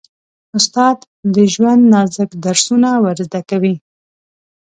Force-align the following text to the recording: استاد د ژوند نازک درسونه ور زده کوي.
استاد 0.57 0.97
د 1.35 1.35
ژوند 1.53 1.81
نازک 1.93 2.29
درسونه 2.45 2.89
ور 3.03 3.17
زده 3.27 3.41
کوي. 3.49 3.75